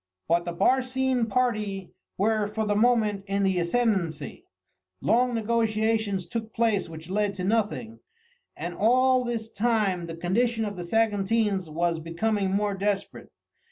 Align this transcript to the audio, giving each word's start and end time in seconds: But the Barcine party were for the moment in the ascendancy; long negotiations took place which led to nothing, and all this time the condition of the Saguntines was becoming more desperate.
But 0.27 0.45
the 0.45 0.51
Barcine 0.51 1.27
party 1.29 1.93
were 2.17 2.47
for 2.47 2.65
the 2.65 2.75
moment 2.75 3.23
in 3.27 3.43
the 3.43 3.59
ascendancy; 3.59 4.47
long 4.99 5.35
negotiations 5.35 6.25
took 6.25 6.55
place 6.55 6.89
which 6.89 7.07
led 7.11 7.35
to 7.35 7.43
nothing, 7.43 7.99
and 8.57 8.73
all 8.73 9.23
this 9.23 9.47
time 9.51 10.07
the 10.07 10.17
condition 10.17 10.65
of 10.65 10.75
the 10.75 10.85
Saguntines 10.85 11.69
was 11.69 11.99
becoming 11.99 12.49
more 12.49 12.73
desperate. 12.73 13.31